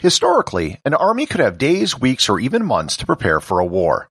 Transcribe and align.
Historically, 0.00 0.80
an 0.84 0.94
army 0.94 1.26
could 1.26 1.40
have 1.40 1.58
days, 1.58 1.98
weeks, 1.98 2.28
or 2.28 2.38
even 2.38 2.64
months 2.64 2.96
to 2.96 3.06
prepare 3.06 3.40
for 3.40 3.58
a 3.58 3.66
war. 3.66 4.08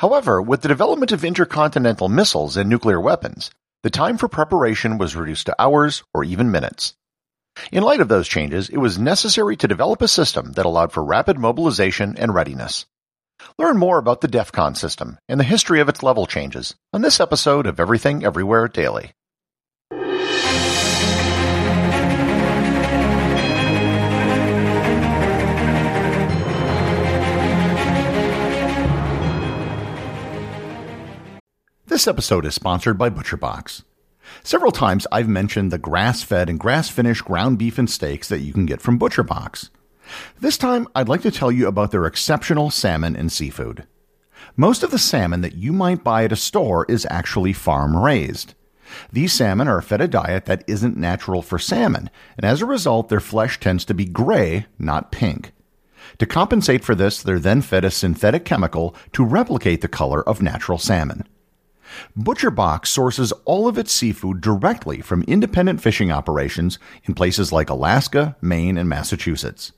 However, 0.00 0.40
with 0.40 0.62
the 0.62 0.68
development 0.68 1.12
of 1.12 1.24
intercontinental 1.24 2.08
missiles 2.08 2.56
and 2.56 2.70
nuclear 2.70 2.98
weapons, 2.98 3.50
the 3.82 3.90
time 3.90 4.16
for 4.16 4.28
preparation 4.28 4.96
was 4.96 5.14
reduced 5.14 5.46
to 5.46 5.62
hours 5.62 6.02
or 6.14 6.24
even 6.24 6.50
minutes. 6.50 6.94
In 7.70 7.82
light 7.82 8.00
of 8.00 8.08
those 8.08 8.28
changes, 8.28 8.70
it 8.70 8.78
was 8.78 8.98
necessary 8.98 9.56
to 9.56 9.68
develop 9.68 10.00
a 10.00 10.08
system 10.08 10.52
that 10.52 10.66
allowed 10.66 10.92
for 10.92 11.04
rapid 11.04 11.38
mobilization 11.38 12.16
and 12.16 12.34
readiness. 12.34 12.86
Learn 13.58 13.76
more 13.76 13.98
about 13.98 14.22
the 14.22 14.28
DEFCON 14.28 14.74
system 14.74 15.18
and 15.28 15.38
the 15.38 15.44
history 15.44 15.80
of 15.80 15.88
its 15.90 16.02
level 16.02 16.26
changes 16.26 16.74
on 16.94 17.02
this 17.02 17.20
episode 17.20 17.66
of 17.66 17.78
Everything 17.78 18.24
Everywhere 18.24 18.68
Daily. 18.68 19.12
This 31.96 32.06
episode 32.06 32.44
is 32.44 32.54
sponsored 32.54 32.98
by 32.98 33.08
ButcherBox. 33.08 33.82
Several 34.44 34.70
times 34.70 35.06
I've 35.10 35.30
mentioned 35.30 35.70
the 35.70 35.78
grass 35.78 36.22
fed 36.22 36.50
and 36.50 36.60
grass 36.60 36.90
finished 36.90 37.24
ground 37.24 37.56
beef 37.56 37.78
and 37.78 37.88
steaks 37.88 38.28
that 38.28 38.40
you 38.40 38.52
can 38.52 38.66
get 38.66 38.82
from 38.82 38.98
ButcherBox. 38.98 39.70
This 40.38 40.58
time, 40.58 40.88
I'd 40.94 41.08
like 41.08 41.22
to 41.22 41.30
tell 41.30 41.50
you 41.50 41.66
about 41.66 41.92
their 41.92 42.04
exceptional 42.04 42.68
salmon 42.68 43.16
and 43.16 43.32
seafood. 43.32 43.86
Most 44.58 44.82
of 44.82 44.90
the 44.90 44.98
salmon 44.98 45.40
that 45.40 45.54
you 45.54 45.72
might 45.72 46.04
buy 46.04 46.24
at 46.24 46.32
a 46.32 46.36
store 46.36 46.84
is 46.86 47.06
actually 47.08 47.54
farm 47.54 47.96
raised. 47.96 48.52
These 49.10 49.32
salmon 49.32 49.66
are 49.66 49.80
fed 49.80 50.02
a 50.02 50.06
diet 50.06 50.44
that 50.44 50.64
isn't 50.66 50.98
natural 50.98 51.40
for 51.40 51.58
salmon, 51.58 52.10
and 52.36 52.44
as 52.44 52.60
a 52.60 52.66
result, 52.66 53.08
their 53.08 53.20
flesh 53.20 53.58
tends 53.58 53.86
to 53.86 53.94
be 53.94 54.04
gray, 54.04 54.66
not 54.78 55.10
pink. 55.10 55.52
To 56.18 56.26
compensate 56.26 56.84
for 56.84 56.94
this, 56.94 57.22
they're 57.22 57.38
then 57.38 57.62
fed 57.62 57.86
a 57.86 57.90
synthetic 57.90 58.44
chemical 58.44 58.94
to 59.14 59.24
replicate 59.24 59.80
the 59.80 59.88
color 59.88 60.22
of 60.28 60.42
natural 60.42 60.76
salmon. 60.76 61.26
ButcherBox 62.18 62.86
sources 62.86 63.32
all 63.44 63.68
of 63.68 63.78
its 63.78 63.92
seafood 63.92 64.40
directly 64.40 65.00
from 65.00 65.22
independent 65.22 65.80
fishing 65.80 66.10
operations 66.10 66.78
in 67.04 67.14
places 67.14 67.52
like 67.52 67.70
Alaska, 67.70 68.36
Maine, 68.40 68.76
and 68.78 68.88
Massachusetts. 68.88 69.72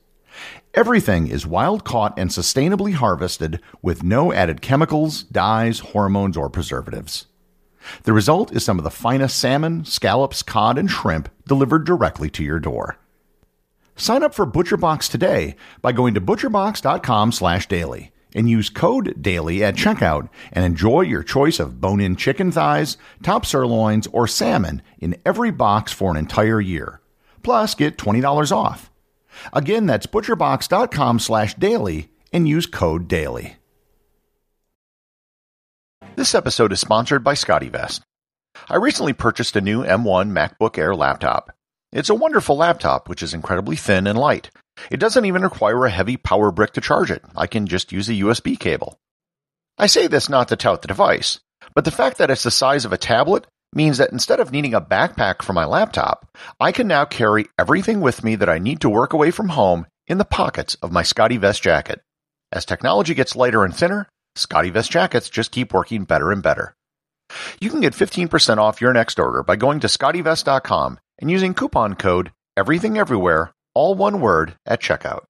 Everything 0.73 1.27
is 1.27 1.47
wild 1.47 1.83
caught 1.83 2.17
and 2.17 2.29
sustainably 2.29 2.93
harvested 2.93 3.59
with 3.81 4.03
no 4.03 4.31
added 4.31 4.61
chemicals, 4.61 5.23
dyes, 5.23 5.79
hormones, 5.79 6.37
or 6.37 6.49
preservatives. 6.49 7.25
The 8.03 8.13
result 8.13 8.55
is 8.55 8.63
some 8.63 8.77
of 8.77 8.83
the 8.83 8.91
finest 8.91 9.37
salmon, 9.39 9.85
scallops, 9.85 10.43
cod, 10.43 10.77
and 10.77 10.89
shrimp 10.89 11.29
delivered 11.47 11.85
directly 11.85 12.29
to 12.31 12.43
your 12.43 12.59
door. 12.59 12.97
Sign 13.95 14.23
up 14.23 14.33
for 14.33 14.45
ButcherBox 14.45 15.09
today 15.09 15.55
by 15.81 15.91
going 15.91 16.13
to 16.13 16.21
butcherbox.com/daily 16.21 18.11
and 18.33 18.49
use 18.49 18.69
code 18.69 19.21
DAILY 19.21 19.63
at 19.63 19.75
checkout 19.75 20.29
and 20.51 20.65
enjoy 20.65 21.01
your 21.01 21.23
choice 21.23 21.59
of 21.59 21.81
bone 21.81 21.99
in 21.99 22.15
chicken 22.15 22.51
thighs, 22.51 22.97
top 23.23 23.45
sirloins, 23.45 24.07
or 24.07 24.27
salmon 24.27 24.81
in 24.99 25.17
every 25.25 25.51
box 25.51 25.91
for 25.91 26.11
an 26.11 26.17
entire 26.17 26.61
year. 26.61 27.01
Plus, 27.43 27.75
get 27.75 27.97
$20 27.97 28.51
off. 28.51 28.91
Again, 29.53 29.85
that's 29.85 30.05
butcherbox.com 30.05 31.19
slash 31.19 31.53
daily 31.55 32.09
and 32.31 32.47
use 32.47 32.65
code 32.65 33.07
DAILY. 33.07 33.55
This 36.15 36.35
episode 36.35 36.73
is 36.73 36.79
sponsored 36.81 37.23
by 37.23 37.33
SCOTTeVEST. 37.33 38.01
I 38.67 38.75
recently 38.75 39.13
purchased 39.13 39.55
a 39.55 39.61
new 39.61 39.83
M1 39.83 40.31
MacBook 40.31 40.77
Air 40.77 40.93
laptop. 40.93 41.51
It's 41.91 42.09
a 42.09 42.15
wonderful 42.15 42.57
laptop, 42.57 43.07
which 43.07 43.23
is 43.23 43.33
incredibly 43.33 43.75
thin 43.75 44.05
and 44.05 44.17
light. 44.17 44.51
It 44.89 44.99
doesn't 44.99 45.25
even 45.25 45.43
require 45.43 45.85
a 45.85 45.89
heavy 45.89 46.17
power 46.17 46.51
brick 46.51 46.73
to 46.73 46.81
charge 46.81 47.11
it. 47.11 47.23
I 47.35 47.47
can 47.47 47.67
just 47.67 47.91
use 47.91 48.09
a 48.09 48.13
USB 48.13 48.59
cable. 48.59 48.99
I 49.77 49.87
say 49.87 50.07
this 50.07 50.29
not 50.29 50.49
to 50.49 50.55
tout 50.55 50.81
the 50.81 50.87
device, 50.87 51.39
but 51.73 51.85
the 51.85 51.91
fact 51.91 52.17
that 52.17 52.29
it's 52.29 52.43
the 52.43 52.51
size 52.51 52.85
of 52.85 52.93
a 52.93 52.97
tablet 52.97 53.47
means 53.73 53.97
that 53.99 54.11
instead 54.11 54.39
of 54.39 54.51
needing 54.51 54.73
a 54.73 54.81
backpack 54.81 55.41
for 55.41 55.53
my 55.53 55.65
laptop, 55.65 56.27
I 56.59 56.71
can 56.71 56.87
now 56.87 57.05
carry 57.05 57.45
everything 57.57 58.01
with 58.01 58.23
me 58.23 58.35
that 58.35 58.49
I 58.49 58.59
need 58.59 58.81
to 58.81 58.89
work 58.89 59.13
away 59.13 59.31
from 59.31 59.49
home 59.49 59.85
in 60.07 60.17
the 60.17 60.25
pockets 60.25 60.75
of 60.75 60.91
my 60.91 61.03
SCOTTeVEST 61.03 61.61
jacket. 61.61 62.01
As 62.51 62.65
technology 62.65 63.13
gets 63.13 63.35
lighter 63.35 63.63
and 63.63 63.75
thinner, 63.75 64.07
SCOTTeVEST 64.35 64.89
jackets 64.89 65.29
just 65.29 65.51
keep 65.51 65.73
working 65.73 66.03
better 66.03 66.31
and 66.31 66.41
better. 66.41 66.73
You 67.59 67.69
can 67.69 67.81
get 67.81 67.93
15% 67.93 68.57
off 68.57 68.81
your 68.81 68.93
next 68.93 69.19
order 69.19 69.43
by 69.43 69.55
going 69.55 69.81
to 69.81 69.87
scottevest.com 69.87 70.99
and 71.19 71.31
using 71.31 71.53
coupon 71.53 71.95
code 71.95 72.31
Everything 72.57 72.97
Everywhere 72.97 73.51
all 73.79 73.95
one 73.95 74.19
word, 74.19 74.55
at 74.65 74.81
checkout. 74.81 75.23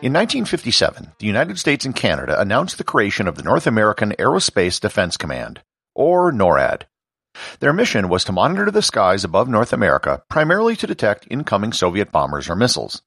In 0.00 0.12
1957, 0.12 1.10
the 1.18 1.26
United 1.26 1.58
States 1.58 1.84
and 1.84 1.96
Canada 1.96 2.40
announced 2.40 2.78
the 2.78 2.84
creation 2.84 3.26
of 3.26 3.34
the 3.34 3.42
North 3.42 3.66
American 3.66 4.12
Aerospace 4.12 4.80
Defense 4.80 5.16
Command, 5.16 5.60
or 5.96 6.30
NORAD. 6.30 6.82
Their 7.58 7.72
mission 7.72 8.08
was 8.08 8.22
to 8.24 8.32
monitor 8.32 8.70
the 8.70 8.80
skies 8.80 9.24
above 9.24 9.48
North 9.48 9.72
America 9.72 10.22
primarily 10.30 10.76
to 10.76 10.86
detect 10.86 11.26
incoming 11.28 11.72
Soviet 11.72 12.12
bombers 12.12 12.48
or 12.48 12.54
missiles. 12.54 13.02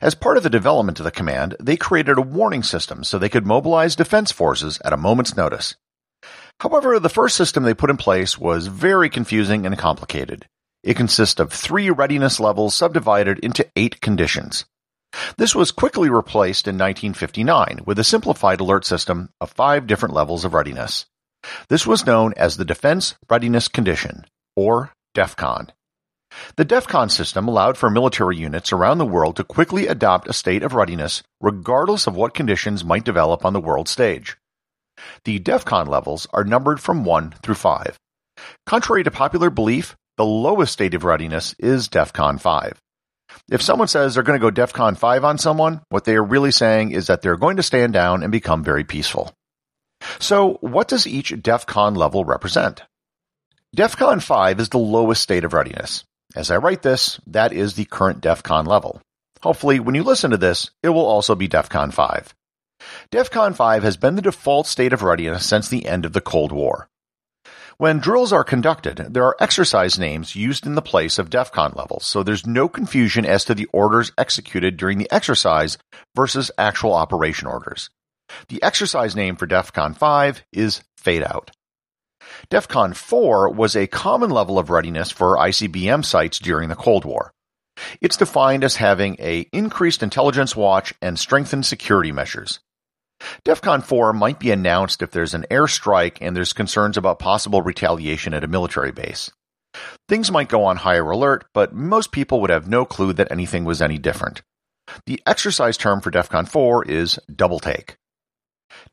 As 0.00 0.16
part 0.16 0.36
of 0.36 0.42
the 0.42 0.50
development 0.50 0.98
of 0.98 1.04
the 1.04 1.12
command, 1.12 1.54
they 1.60 1.76
created 1.76 2.18
a 2.18 2.22
warning 2.22 2.64
system 2.64 3.04
so 3.04 3.18
they 3.18 3.28
could 3.28 3.46
mobilize 3.46 3.94
defense 3.94 4.32
forces 4.32 4.80
at 4.84 4.92
a 4.92 4.96
moment's 4.96 5.36
notice. 5.36 5.76
However, 6.58 6.98
the 6.98 7.08
first 7.08 7.36
system 7.36 7.62
they 7.62 7.72
put 7.72 7.90
in 7.90 7.96
place 7.96 8.36
was 8.36 8.66
very 8.66 9.08
confusing 9.08 9.64
and 9.64 9.78
complicated. 9.78 10.48
It 10.82 10.96
consists 10.96 11.38
of 11.38 11.52
three 11.52 11.90
readiness 11.90 12.40
levels 12.40 12.74
subdivided 12.74 13.38
into 13.38 13.68
eight 13.76 14.00
conditions. 14.00 14.64
This 15.36 15.54
was 15.54 15.70
quickly 15.70 16.08
replaced 16.08 16.66
in 16.66 16.76
1959 16.76 17.80
with 17.84 17.98
a 17.98 18.04
simplified 18.04 18.60
alert 18.60 18.84
system 18.84 19.30
of 19.40 19.50
five 19.50 19.86
different 19.86 20.14
levels 20.14 20.44
of 20.44 20.54
readiness. 20.54 21.06
This 21.68 21.86
was 21.86 22.06
known 22.06 22.32
as 22.36 22.56
the 22.56 22.64
Defense 22.64 23.14
Readiness 23.28 23.68
Condition, 23.68 24.24
or 24.56 24.92
DEFCON. 25.14 25.70
The 26.56 26.64
DEFCON 26.64 27.10
system 27.10 27.46
allowed 27.46 27.76
for 27.76 27.90
military 27.90 28.36
units 28.36 28.72
around 28.72 28.98
the 28.98 29.06
world 29.06 29.36
to 29.36 29.44
quickly 29.44 29.86
adopt 29.86 30.28
a 30.28 30.32
state 30.32 30.62
of 30.62 30.74
readiness 30.74 31.22
regardless 31.40 32.06
of 32.06 32.16
what 32.16 32.34
conditions 32.34 32.84
might 32.84 33.04
develop 33.04 33.44
on 33.44 33.52
the 33.52 33.60
world 33.60 33.88
stage. 33.88 34.38
The 35.24 35.38
DEFCON 35.38 35.88
levels 35.88 36.26
are 36.32 36.44
numbered 36.44 36.80
from 36.80 37.04
1 37.04 37.34
through 37.42 37.56
5. 37.56 37.98
Contrary 38.66 39.04
to 39.04 39.10
popular 39.10 39.50
belief, 39.50 39.96
the 40.16 40.24
lowest 40.24 40.72
state 40.72 40.94
of 40.94 41.04
readiness 41.04 41.54
is 41.58 41.88
DEFCON 41.88 42.40
5. 42.40 42.80
If 43.50 43.62
someone 43.62 43.88
says 43.88 44.14
they're 44.14 44.22
going 44.22 44.38
to 44.38 44.50
go 44.50 44.50
DEFCON 44.50 44.96
5 44.96 45.24
on 45.24 45.38
someone, 45.38 45.80
what 45.88 46.04
they 46.04 46.16
are 46.16 46.24
really 46.24 46.50
saying 46.50 46.92
is 46.92 47.06
that 47.06 47.22
they're 47.22 47.36
going 47.36 47.56
to 47.56 47.62
stand 47.62 47.92
down 47.92 48.22
and 48.22 48.30
become 48.30 48.62
very 48.62 48.84
peaceful. 48.84 49.32
So, 50.18 50.58
what 50.60 50.88
does 50.88 51.06
each 51.06 51.30
DEFCON 51.30 51.96
level 51.96 52.24
represent? 52.24 52.82
DEFCON 53.76 54.22
5 54.22 54.60
is 54.60 54.68
the 54.68 54.78
lowest 54.78 55.22
state 55.22 55.44
of 55.44 55.54
readiness. 55.54 56.04
As 56.34 56.50
I 56.50 56.56
write 56.56 56.82
this, 56.82 57.20
that 57.26 57.52
is 57.52 57.74
the 57.74 57.84
current 57.84 58.20
DEFCON 58.20 58.66
level. 58.66 59.00
Hopefully, 59.42 59.80
when 59.80 59.94
you 59.94 60.02
listen 60.02 60.30
to 60.30 60.36
this, 60.36 60.70
it 60.82 60.90
will 60.90 61.06
also 61.06 61.34
be 61.34 61.48
DEFCON 61.48 61.92
5. 61.92 62.34
DEFCON 63.10 63.54
5 63.54 63.82
has 63.82 63.96
been 63.96 64.16
the 64.16 64.22
default 64.22 64.66
state 64.66 64.92
of 64.92 65.02
readiness 65.02 65.46
since 65.46 65.68
the 65.68 65.86
end 65.86 66.04
of 66.04 66.12
the 66.12 66.20
Cold 66.20 66.52
War. 66.52 66.88
When 67.82 67.98
drills 67.98 68.32
are 68.32 68.44
conducted, 68.44 69.08
there 69.10 69.24
are 69.24 69.36
exercise 69.40 69.98
names 69.98 70.36
used 70.36 70.66
in 70.66 70.76
the 70.76 70.80
place 70.80 71.18
of 71.18 71.30
DEFCON 71.30 71.74
levels, 71.74 72.06
so 72.06 72.22
there's 72.22 72.46
no 72.46 72.68
confusion 72.68 73.26
as 73.26 73.44
to 73.46 73.56
the 73.56 73.66
orders 73.72 74.12
executed 74.16 74.76
during 74.76 74.98
the 74.98 75.10
exercise 75.10 75.78
versus 76.14 76.52
actual 76.56 76.92
operation 76.92 77.48
orders. 77.48 77.90
The 78.46 78.62
exercise 78.62 79.16
name 79.16 79.34
for 79.34 79.48
DEFCON 79.48 79.96
5 79.96 80.44
is 80.52 80.84
Fade 80.96 81.24
Out. 81.24 81.50
DEFCON 82.50 82.94
4 82.94 83.50
was 83.50 83.74
a 83.74 83.88
common 83.88 84.30
level 84.30 84.60
of 84.60 84.70
readiness 84.70 85.10
for 85.10 85.36
ICBM 85.38 86.04
sites 86.04 86.38
during 86.38 86.68
the 86.68 86.76
Cold 86.76 87.04
War. 87.04 87.32
It's 88.00 88.16
defined 88.16 88.62
as 88.62 88.76
having 88.76 89.16
a 89.18 89.48
increased 89.52 90.04
intelligence 90.04 90.54
watch 90.54 90.94
and 91.02 91.18
strengthened 91.18 91.66
security 91.66 92.12
measures. 92.12 92.60
DEFCON 93.44 93.84
4 93.84 94.12
might 94.12 94.38
be 94.38 94.50
announced 94.50 95.02
if 95.02 95.10
there's 95.10 95.34
an 95.34 95.46
airstrike 95.50 96.18
and 96.20 96.36
there's 96.36 96.52
concerns 96.52 96.96
about 96.96 97.18
possible 97.18 97.62
retaliation 97.62 98.34
at 98.34 98.44
a 98.44 98.48
military 98.48 98.92
base. 98.92 99.30
Things 100.08 100.30
might 100.30 100.48
go 100.48 100.64
on 100.64 100.76
higher 100.76 101.10
alert, 101.10 101.44
but 101.54 101.74
most 101.74 102.12
people 102.12 102.40
would 102.40 102.50
have 102.50 102.68
no 102.68 102.84
clue 102.84 103.12
that 103.14 103.30
anything 103.30 103.64
was 103.64 103.80
any 103.80 103.98
different. 103.98 104.42
The 105.06 105.22
exercise 105.26 105.76
term 105.76 106.00
for 106.00 106.10
DEFCON 106.10 106.48
4 106.48 106.84
is 106.84 107.18
double 107.34 107.60
take. 107.60 107.96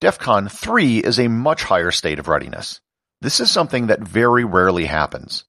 DEFCON 0.01 0.51
3 0.51 0.99
is 0.99 1.19
a 1.19 1.27
much 1.27 1.63
higher 1.63 1.91
state 1.91 2.19
of 2.19 2.27
readiness. 2.27 2.79
This 3.21 3.39
is 3.39 3.51
something 3.51 3.87
that 3.87 3.99
very 3.99 4.45
rarely 4.45 4.85
happens. 4.85 5.43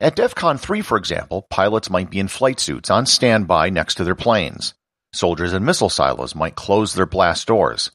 At 0.00 0.16
DEFCON 0.16 0.60
3, 0.60 0.82
for 0.82 0.96
example, 0.98 1.46
pilots 1.50 1.90
might 1.90 2.10
be 2.10 2.18
in 2.18 2.28
flight 2.28 2.60
suits 2.60 2.90
on 2.90 3.06
standby 3.06 3.70
next 3.70 3.96
to 3.96 4.04
their 4.04 4.14
planes. 4.14 4.74
Soldiers 5.12 5.54
in 5.54 5.64
missile 5.64 5.88
silos 5.88 6.34
might 6.34 6.54
close 6.54 6.92
their 6.92 7.06
blast 7.06 7.46
doors. 7.46 7.90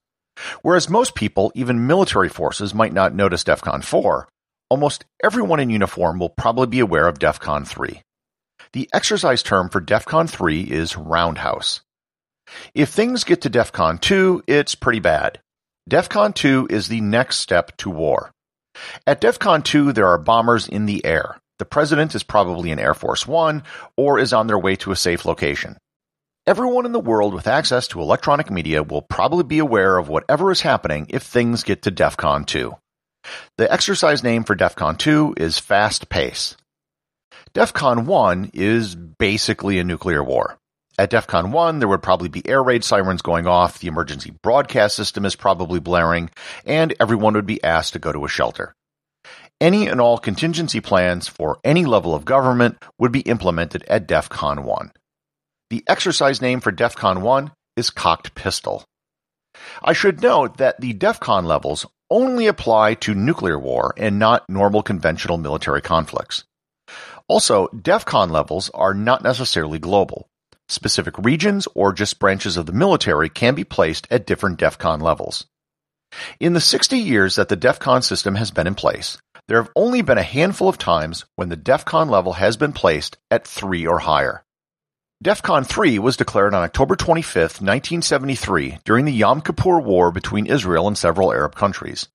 Whereas 0.62 0.89
most 0.89 1.15
people, 1.15 1.51
even 1.56 1.88
military 1.88 2.30
forces, 2.30 2.74
might 2.74 2.94
not 2.94 3.13
notice 3.13 3.44
DEFCON 3.44 3.83
4, 3.83 4.27
almost 4.69 5.06
everyone 5.24 5.59
in 5.59 5.69
uniform 5.69 6.19
will 6.19 6.30
probably 6.30 6.68
be 6.68 6.80
aware 6.80 7.07
of 7.07 7.19
DEFCON 7.19 7.68
3. 7.68 8.01
The 8.74 8.89
exercise 8.94 9.44
term 9.44 9.69
for 9.69 9.81
DEFCON 9.81 10.30
3 10.30 10.62
is 10.62 10.97
Roundhouse. 10.97 11.81
If 12.74 12.89
things 12.89 13.24
get 13.24 13.41
to 13.41 13.50
DEFCON 13.50 14.01
2, 14.01 14.44
it's 14.47 14.75
pretty 14.75 15.00
bad. 15.00 15.39
DEFCON 15.89 16.33
2 16.33 16.68
is 16.69 16.88
the 16.88 17.01
next 17.01 17.38
step 17.38 17.75
to 17.77 17.89
war. 17.89 18.31
At 19.06 19.21
DEFCON 19.21 19.63
2, 19.63 19.94
there 19.94 20.07
are 20.07 20.18
bombers 20.18 20.68
in 20.68 20.85
the 20.85 21.06
air. 21.06 21.38
The 21.59 21.65
president 21.65 22.15
is 22.15 22.24
probably 22.24 22.71
in 22.71 22.80
Air 22.80 22.94
Force 22.94 23.27
One 23.27 23.63
or 23.95 24.19
is 24.19 24.33
on 24.33 24.47
their 24.47 24.57
way 24.57 24.75
to 24.77 24.91
a 24.91 24.95
safe 24.95 25.25
location. 25.25 25.77
Everyone 26.45 26.86
in 26.86 26.92
the 26.92 27.00
world 27.00 27.34
with 27.34 27.48
access 27.48 27.88
to 27.88 28.01
electronic 28.01 28.51
media 28.51 28.84
will 28.84 29.01
probably 29.01 29.45
be 29.45 29.60
aware 29.60 29.98
of 29.98 30.10
whatever 30.10 30.51
is 30.51 30.60
happening 30.60 31.06
if 31.07 31.24
things 31.24 31.63
get 31.63 31.84
to 31.84 31.92
DEFCON 31.92 32.45
2. 32.45 32.75
The 33.57 33.72
exercise 33.72 34.25
name 34.25 34.44
for 34.44 34.54
DEFCON 34.54 34.98
2 34.98 35.36
is 35.38 35.57
Fast 35.57 36.10
Pace. 36.10 36.57
DEFCON 37.54 38.04
1 38.04 38.51
is 38.54 38.94
basically 38.94 39.80
a 39.80 39.86
nuclear 39.86 40.22
war. 40.22 40.57
At 41.00 41.12
DEFCON 41.12 41.51
1, 41.54 41.80
there 41.80 41.88
would 41.88 42.04
probably 42.04 42.28
be 42.28 42.45
air 42.45 42.62
raid 42.62 42.84
sirens 42.84 43.22
going 43.22 43.48
off, 43.48 43.80
the 43.80 43.88
emergency 43.88 44.34
broadcast 44.44 44.98
system 44.98 45.24
is 45.24 45.38
probably 45.38 45.80
blaring, 45.80 46.30
and 46.66 46.94
everyone 47.00 47.36
would 47.36 47.45
be 47.45 47.63
asked 47.63 47.94
to 47.94 48.00
go 48.00 48.12
to 48.12 48.25
a 48.25 48.28
shelter. 48.28 48.75
Any 49.62 49.88
and 49.88 50.01
all 50.01 50.18
contingency 50.18 50.81
plans 50.81 51.30
for 51.30 51.60
any 51.63 51.86
level 51.86 52.13
of 52.13 52.25
government 52.25 52.84
would 53.00 53.13
be 53.13 53.22
implemented 53.22 53.86
at 53.88 54.10
DEFCON 54.10 54.66
1. 54.66 54.92
The 55.74 55.84
exercise 55.88 56.40
name 56.40 56.60
for 56.60 56.72
DEFCON 56.72 57.22
1 57.22 57.52
is 57.78 57.90
Cocked 57.90 58.36
Pistol. 58.36 58.86
I 59.81 59.94
should 59.94 60.22
note 60.22 60.58
that 60.58 60.80
the 60.80 60.94
DEFCON 60.94 61.46
levels 61.46 61.88
only 62.12 62.46
apply 62.46 62.94
to 62.94 63.16
nuclear 63.16 63.58
war 63.58 63.92
and 63.98 64.20
not 64.20 64.48
normal 64.48 64.84
conventional 64.84 65.40
military 65.40 65.81
conflicts. 65.81 66.44
Also, 67.28 67.70
DEFCON 67.70 68.30
levels 68.30 68.70
are 68.75 68.94
not 68.94 69.24
necessarily 69.24 69.80
global. 69.80 70.28
Specific 70.70 71.18
regions 71.18 71.68
or 71.74 71.92
just 71.92 72.19
branches 72.19 72.56
of 72.56 72.68
the 72.68 72.72
military 72.72 73.30
can 73.30 73.56
be 73.56 73.64
placed 73.64 74.06
at 74.12 74.28
different 74.28 74.60
DEFCON 74.60 75.02
levels. 75.02 75.48
In 76.40 76.54
the 76.54 76.62
60 76.62 77.00
years 77.00 77.38
that 77.38 77.50
the 77.50 77.58
DEFCON 77.58 78.04
system 78.04 78.36
has 78.36 78.52
been 78.52 78.68
in 78.68 78.76
place, 78.76 79.18
there 79.48 79.60
have 79.60 79.72
only 79.76 80.04
been 80.04 80.19
a 80.19 80.22
handful 80.22 80.69
of 80.69 80.78
times 80.78 81.26
when 81.36 81.50
the 81.50 81.58
DEFCON 81.58 82.12
level 82.12 82.34
has 82.34 82.58
been 82.58 82.74
placed 82.74 83.18
at 83.31 83.48
3 83.48 83.88
or 83.88 83.98
higher. 83.98 84.44
DEFCON 85.24 85.66
3 85.66 86.00
was 86.00 86.18
declared 86.18 86.54
on 86.54 86.64
October 86.64 86.98
25, 86.98 87.62
1973, 87.62 88.80
during 88.84 89.06
the 89.06 89.14
Yom 89.14 89.40
Kippur 89.40 89.80
War 89.80 90.12
between 90.12 90.46
Israel 90.46 90.86
and 90.86 90.98
several 90.98 91.31
Arab 91.31 91.56
countries. 91.56 92.10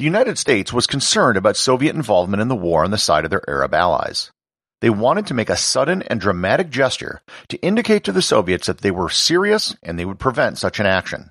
The 0.00 0.04
United 0.04 0.36
States 0.36 0.72
was 0.72 0.88
concerned 0.88 1.36
about 1.36 1.56
Soviet 1.56 1.94
involvement 1.94 2.42
in 2.42 2.48
the 2.48 2.56
war 2.56 2.82
on 2.82 2.90
the 2.90 2.98
side 2.98 3.24
of 3.24 3.30
their 3.30 3.48
Arab 3.48 3.72
allies. 3.72 4.32
They 4.80 4.90
wanted 4.90 5.28
to 5.28 5.34
make 5.34 5.48
a 5.48 5.56
sudden 5.56 6.02
and 6.02 6.20
dramatic 6.20 6.70
gesture 6.70 7.22
to 7.50 7.62
indicate 7.62 8.02
to 8.02 8.12
the 8.12 8.20
Soviets 8.20 8.66
that 8.66 8.78
they 8.78 8.90
were 8.90 9.10
serious 9.10 9.76
and 9.84 9.96
they 9.96 10.04
would 10.04 10.18
prevent 10.18 10.58
such 10.58 10.80
an 10.80 10.86
action. 10.86 11.30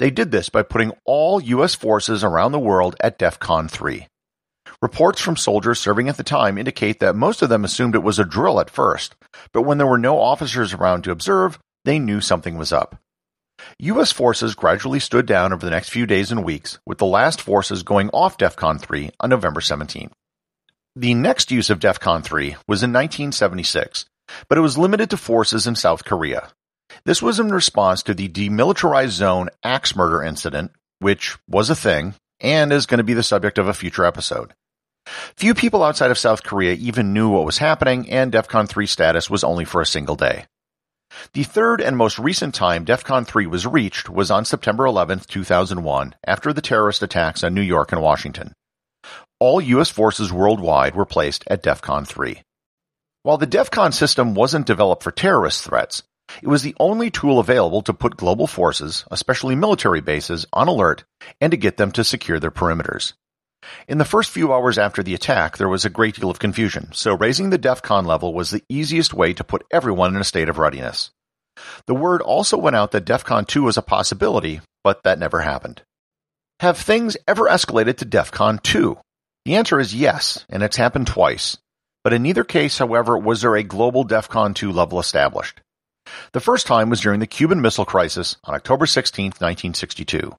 They 0.00 0.10
did 0.10 0.32
this 0.32 0.48
by 0.48 0.64
putting 0.64 0.90
all 1.04 1.40
U.S. 1.40 1.76
forces 1.76 2.24
around 2.24 2.50
the 2.50 2.58
world 2.58 2.96
at 2.98 3.20
DEFCON 3.20 3.70
3. 3.70 4.08
Reports 4.84 5.18
from 5.22 5.38
soldiers 5.38 5.80
serving 5.80 6.10
at 6.10 6.18
the 6.18 6.22
time 6.22 6.58
indicate 6.58 7.00
that 7.00 7.16
most 7.16 7.40
of 7.40 7.48
them 7.48 7.64
assumed 7.64 7.94
it 7.94 8.02
was 8.02 8.18
a 8.18 8.24
drill 8.26 8.60
at 8.60 8.68
first, 8.68 9.14
but 9.50 9.62
when 9.62 9.78
there 9.78 9.86
were 9.86 9.96
no 9.96 10.20
officers 10.20 10.74
around 10.74 11.04
to 11.04 11.10
observe, 11.10 11.58
they 11.86 11.98
knew 11.98 12.20
something 12.20 12.58
was 12.58 12.70
up. 12.70 13.00
U.S. 13.78 14.12
forces 14.12 14.54
gradually 14.54 15.00
stood 15.00 15.24
down 15.24 15.54
over 15.54 15.64
the 15.64 15.70
next 15.70 15.88
few 15.88 16.04
days 16.04 16.30
and 16.30 16.44
weeks, 16.44 16.80
with 16.84 16.98
the 16.98 17.06
last 17.06 17.40
forces 17.40 17.82
going 17.82 18.10
off 18.10 18.36
DEFCON 18.36 18.78
3 18.78 19.10
on 19.20 19.30
November 19.30 19.62
17. 19.62 20.10
The 20.94 21.14
next 21.14 21.50
use 21.50 21.70
of 21.70 21.80
DEFCON 21.80 22.22
3 22.22 22.48
was 22.68 22.82
in 22.82 22.92
1976, 22.92 24.04
but 24.50 24.58
it 24.58 24.60
was 24.60 24.76
limited 24.76 25.08
to 25.08 25.16
forces 25.16 25.66
in 25.66 25.76
South 25.76 26.04
Korea. 26.04 26.50
This 27.06 27.22
was 27.22 27.40
in 27.40 27.48
response 27.48 28.02
to 28.02 28.12
the 28.12 28.28
demilitarized 28.28 29.12
zone 29.12 29.48
axe 29.62 29.96
murder 29.96 30.22
incident, 30.22 30.72
which 30.98 31.38
was 31.48 31.70
a 31.70 31.74
thing 31.74 32.12
and 32.38 32.70
is 32.70 32.84
going 32.84 32.98
to 32.98 33.04
be 33.04 33.14
the 33.14 33.22
subject 33.22 33.56
of 33.56 33.66
a 33.66 33.72
future 33.72 34.04
episode. 34.04 34.52
Few 35.36 35.54
people 35.54 35.82
outside 35.82 36.10
of 36.10 36.18
South 36.18 36.42
Korea 36.42 36.74
even 36.74 37.12
knew 37.12 37.28
what 37.28 37.44
was 37.44 37.58
happening, 37.58 38.08
and 38.10 38.32
DEFCON 38.32 38.68
3 38.68 38.86
status 38.86 39.28
was 39.28 39.44
only 39.44 39.64
for 39.64 39.80
a 39.80 39.86
single 39.86 40.16
day. 40.16 40.46
The 41.32 41.44
third 41.44 41.80
and 41.80 41.96
most 41.96 42.18
recent 42.18 42.54
time 42.54 42.84
DEFCON 42.84 43.26
3 43.26 43.46
was 43.46 43.66
reached 43.66 44.08
was 44.08 44.30
on 44.30 44.44
September 44.44 44.86
11, 44.86 45.20
2001, 45.28 46.14
after 46.26 46.52
the 46.52 46.60
terrorist 46.60 47.02
attacks 47.02 47.44
on 47.44 47.54
New 47.54 47.60
York 47.62 47.92
and 47.92 48.00
Washington. 48.00 48.52
All 49.38 49.60
U.S. 49.60 49.90
forces 49.90 50.32
worldwide 50.32 50.94
were 50.94 51.04
placed 51.04 51.44
at 51.46 51.62
DEFCON 51.62 52.06
3. 52.06 52.42
While 53.22 53.38
the 53.38 53.46
DEFCON 53.46 53.92
system 53.92 54.34
wasn't 54.34 54.66
developed 54.66 55.02
for 55.02 55.10
terrorist 55.10 55.64
threats, 55.64 56.02
it 56.42 56.48
was 56.48 56.62
the 56.62 56.76
only 56.80 57.10
tool 57.10 57.38
available 57.38 57.82
to 57.82 57.94
put 57.94 58.16
global 58.16 58.46
forces, 58.46 59.04
especially 59.10 59.54
military 59.54 60.00
bases, 60.00 60.46
on 60.52 60.68
alert 60.68 61.04
and 61.40 61.50
to 61.50 61.56
get 61.56 61.76
them 61.76 61.92
to 61.92 62.04
secure 62.04 62.40
their 62.40 62.50
perimeters. 62.50 63.12
In 63.88 63.98
the 63.98 64.04
first 64.04 64.30
few 64.30 64.52
hours 64.52 64.78
after 64.78 65.02
the 65.02 65.14
attack, 65.14 65.56
there 65.56 65.68
was 65.68 65.84
a 65.84 65.90
great 65.90 66.16
deal 66.16 66.30
of 66.30 66.38
confusion, 66.38 66.90
so 66.92 67.16
raising 67.16 67.50
the 67.50 67.58
DEFCON 67.58 68.06
level 68.06 68.34
was 68.34 68.50
the 68.50 68.62
easiest 68.68 69.14
way 69.14 69.32
to 69.34 69.44
put 69.44 69.64
everyone 69.70 70.14
in 70.14 70.20
a 70.20 70.24
state 70.24 70.48
of 70.48 70.58
readiness. 70.58 71.10
The 71.86 71.94
word 71.94 72.20
also 72.22 72.56
went 72.58 72.76
out 72.76 72.90
that 72.92 73.04
DEFCON 73.04 73.46
2 73.46 73.62
was 73.62 73.76
a 73.76 73.82
possibility, 73.82 74.60
but 74.82 75.02
that 75.04 75.18
never 75.18 75.40
happened. 75.40 75.82
Have 76.60 76.78
things 76.78 77.16
ever 77.26 77.44
escalated 77.44 77.98
to 77.98 78.06
DEFCON 78.06 78.62
2? 78.62 78.98
The 79.44 79.56
answer 79.56 79.78
is 79.78 79.94
yes, 79.94 80.44
and 80.48 80.62
it's 80.62 80.76
happened 80.76 81.06
twice. 81.06 81.58
But 82.02 82.12
in 82.12 82.22
neither 82.22 82.44
case, 82.44 82.78
however, 82.78 83.18
was 83.18 83.42
there 83.42 83.56
a 83.56 83.62
global 83.62 84.04
DEFCON 84.04 84.54
2 84.54 84.72
level 84.72 85.00
established. 85.00 85.60
The 86.32 86.40
first 86.40 86.66
time 86.66 86.90
was 86.90 87.00
during 87.00 87.20
the 87.20 87.26
Cuban 87.26 87.60
Missile 87.60 87.84
Crisis 87.84 88.36
on 88.44 88.54
October 88.54 88.86
16, 88.86 89.26
1962. 89.26 90.34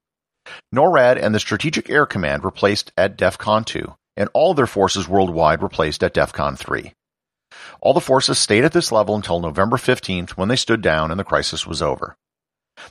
NORAD 0.74 1.22
and 1.22 1.34
the 1.34 1.40
Strategic 1.40 1.90
Air 1.90 2.06
Command 2.06 2.42
were 2.42 2.50
placed 2.50 2.92
at 2.96 3.16
DEFCON 3.16 3.64
2, 3.64 3.94
and 4.16 4.28
all 4.32 4.54
their 4.54 4.66
forces 4.66 5.08
worldwide 5.08 5.60
were 5.60 5.68
placed 5.68 6.02
at 6.02 6.14
DEFCON 6.14 6.56
3. 6.56 6.92
All 7.80 7.94
the 7.94 8.00
forces 8.00 8.38
stayed 8.38 8.64
at 8.64 8.72
this 8.72 8.92
level 8.92 9.14
until 9.14 9.40
November 9.40 9.76
15th 9.76 10.30
when 10.30 10.48
they 10.48 10.56
stood 10.56 10.82
down 10.82 11.10
and 11.10 11.18
the 11.18 11.24
crisis 11.24 11.66
was 11.66 11.82
over. 11.82 12.16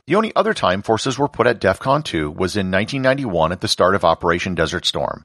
The 0.08 0.16
only 0.16 0.36
other 0.36 0.54
time 0.54 0.82
forces 0.82 1.18
were 1.18 1.28
put 1.28 1.48
at 1.48 1.60
DEFCON 1.60 2.04
2 2.04 2.32
was 2.32 2.56
in 2.56 2.72
1991 2.72 3.52
at 3.52 3.62
the 3.62 3.68
start 3.68 3.96
of 3.96 4.04
Operation 4.04 4.56
Desert 4.56 4.86
Storm, 4.86 5.24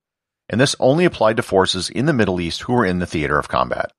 and 0.49 0.61
this 0.61 0.77
only 0.79 1.05
applied 1.05 1.37
to 1.37 1.43
forces 1.43 1.89
in 1.89 2.07
the 2.07 2.13
Middle 2.13 2.41
East 2.41 2.63
who 2.63 2.75
were 2.75 2.85
in 2.85 2.99
the 2.99 3.07
theater 3.07 3.39
of 3.39 3.49
combat. 3.49 3.91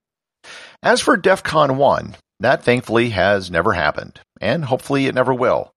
As 0.84 1.02
for 1.02 1.18
DEFCON 1.18 1.78
1, 1.78 2.16
that 2.40 2.64
thankfully 2.64 3.10
has 3.10 3.52
never 3.52 3.74
happened, 3.74 4.20
and 4.40 4.66
hopefully 4.66 5.08
it 5.08 5.16
never 5.16 5.34
will. 5.34 5.72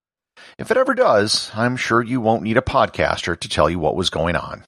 If 0.56 0.70
it 0.70 0.76
ever 0.76 0.94
does, 0.94 1.50
I'm 1.54 1.76
sure 1.76 2.02
you 2.02 2.20
won't 2.20 2.42
need 2.42 2.56
a 2.56 2.62
podcaster 2.62 3.38
to 3.38 3.48
tell 3.48 3.68
you 3.68 3.78
what 3.78 3.96
was 3.96 4.10
going 4.10 4.36
on. 4.36 4.64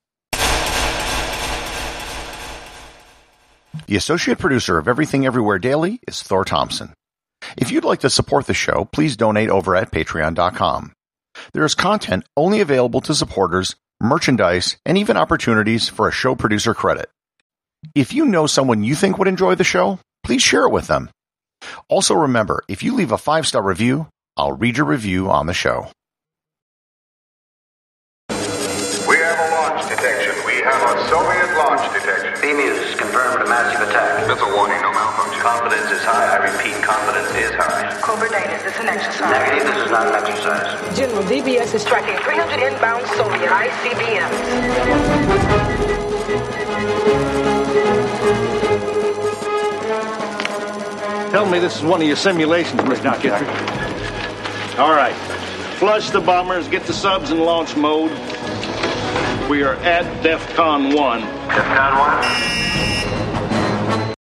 The 3.87 3.97
associate 3.97 4.39
producer 4.39 4.79
of 4.79 4.89
Everything 4.89 5.27
Everywhere 5.27 5.61
Daily 5.61 6.01
is 6.09 6.23
Thor 6.23 6.45
Thompson. 6.45 6.93
If 7.57 7.71
you'd 7.71 7.85
like 7.85 8.01
to 8.01 8.11
support 8.11 8.47
the 8.47 8.55
show, 8.55 8.89
please 8.91 9.17
donate 9.17 9.49
over 9.49 9.77
at 9.77 9.93
patreon.com. 9.93 10.93
There 11.53 11.65
is 11.65 11.75
content 11.77 12.25
only 12.37 12.61
available 12.61 13.01
to 13.03 13.15
supporters, 13.15 13.77
merchandise, 14.01 14.77
and 14.85 14.99
even 14.99 15.17
opportunities 15.17 15.89
for 15.89 16.09
a 16.09 16.13
show 16.13 16.35
producer 16.35 16.75
credit. 16.75 17.09
If 17.95 18.13
you 18.13 18.25
know 18.25 18.49
someone 18.49 18.83
you 18.83 18.97
think 18.97 19.19
would 19.19 19.29
enjoy 19.29 19.55
the 19.55 19.63
show, 19.63 20.01
please 20.25 20.43
share 20.43 20.65
it 20.65 20.73
with 20.73 20.89
them. 20.89 21.11
Also 21.89 22.15
remember, 22.15 22.65
if 22.69 22.83
you 22.83 22.95
leave 22.95 23.13
a 23.13 23.19
five 23.19 23.47
star 23.47 23.63
review, 23.63 24.09
I'll 24.39 24.53
read 24.53 24.77
your 24.77 24.85
review 24.85 25.31
on 25.31 25.47
the 25.47 25.55
show. 25.55 25.89
We 28.29 29.17
have 29.17 29.41
a 29.41 29.49
launch 29.49 29.89
detection. 29.89 30.37
We 30.45 30.61
have 30.61 30.77
a 30.77 31.09
Soviet 31.09 31.57
launch 31.57 31.81
detection. 31.89 32.35
BMEWS 32.45 32.99
confirmed 32.99 33.41
a 33.41 33.49
massive 33.49 33.89
attack. 33.89 34.29
That's 34.29 34.43
a 34.43 34.53
warning, 34.55 34.77
no 34.83 34.93
malfunction. 34.93 35.41
Confidence 35.41 35.91
is 35.91 36.03
high. 36.05 36.37
I 36.37 36.53
repeat, 36.53 36.77
confidence 36.85 37.33
is 37.33 37.51
high. 37.57 37.99
Cobra 38.03 38.29
Data, 38.29 38.57
is 38.57 38.63
this 38.65 38.77
an 38.79 38.89
exercise? 38.89 39.31
Negative, 39.33 39.73
this 39.73 39.85
is 39.87 39.91
not 39.91 40.07
an 40.07 40.15
exercise. 40.21 40.97
General, 40.99 41.23
DBS 41.23 41.75
is 41.75 41.85
tracking 41.87 42.23
300 42.23 42.61
inbound 42.61 43.07
Soviet 43.17 43.49
ICBMs. 43.49 44.37
Tell 51.33 51.47
me 51.47 51.59
this 51.59 51.77
is 51.77 51.83
one 51.83 52.03
of 52.03 52.07
your 52.07 52.17
simulations, 52.17 52.83
Mr. 52.83 53.19
Kittredge. 53.19 53.86
All 54.79 54.93
right. 54.93 55.15
Flush 55.79 56.11
the 56.11 56.21
bombers, 56.21 56.69
get 56.69 56.85
the 56.85 56.93
subs 56.93 57.31
in 57.31 57.39
launch 57.39 57.75
mode. 57.77 58.11
We 59.49 59.63
are 59.63 59.77
at 59.77 60.05
DEFCON 60.23 60.95
1. 60.95 61.21
DEFCON 61.23 63.11
1. 63.11 63.16